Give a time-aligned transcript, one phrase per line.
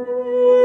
[0.00, 0.59] Música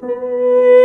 [0.00, 0.83] 对。